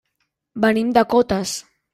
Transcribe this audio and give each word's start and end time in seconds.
Venim 0.65 0.89
de 0.97 1.05
Cotes. 1.15 1.57